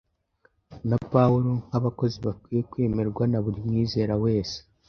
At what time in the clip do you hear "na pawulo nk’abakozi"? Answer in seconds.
0.89-2.17